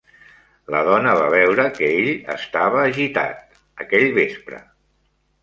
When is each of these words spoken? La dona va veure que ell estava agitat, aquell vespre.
La 0.75 0.79
dona 0.87 1.11
va 1.19 1.27
veure 1.33 1.65
que 1.75 1.89
ell 1.97 2.09
estava 2.37 2.81
agitat, 2.85 3.61
aquell 3.87 4.09
vespre. 4.19 4.65